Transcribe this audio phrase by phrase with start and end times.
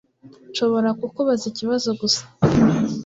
[0.51, 2.23] Nshobora kukubaza ikibazo gusa